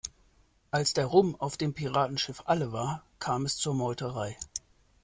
[0.71, 4.35] Als der Rum auf dem Piratenschiff alle war, kam es zur Meuterei.